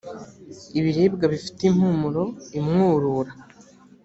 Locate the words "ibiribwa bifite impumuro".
0.79-2.23